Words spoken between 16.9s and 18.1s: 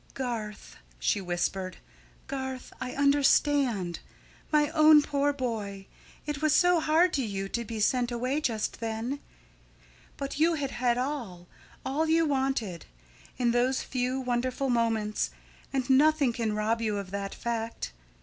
of that fact.